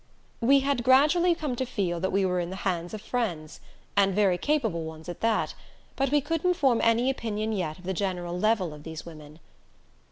[0.39, 3.59] We had gradually come to feel that we were in the hands of friends,
[3.95, 5.53] and very capable ones at that
[5.95, 9.37] but we couldn't form any opinion yet of the general level of these women.